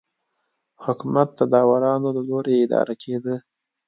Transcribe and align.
حکومت 0.85 1.29
د 1.39 1.41
داورانو 1.53 2.09
له 2.15 2.21
لوري 2.29 2.55
اداره 2.65 2.93
کېده. 3.03 3.35